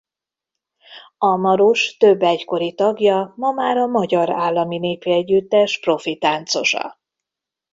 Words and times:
A 1.17 1.35
Maros 1.35 1.97
több 1.97 2.21
egykori 2.21 2.73
tagja 2.73 3.33
ma 3.35 3.51
már 3.51 3.77
az 3.77 3.89
Magyar 3.89 4.29
Állami 4.29 4.77
Népi 4.77 5.11
Együttes 5.11 5.79
profi 5.79 6.17
táncosa. 6.17 6.99